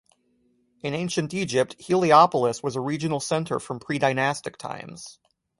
In 0.81 0.95
ancient 0.95 1.31
Egypt, 1.31 1.75
Heliopolis 1.77 2.63
was 2.63 2.75
a 2.75 2.81
regional 2.81 3.19
center 3.19 3.59
from 3.59 3.79
predynastic 3.79 4.55
times. 4.57 5.19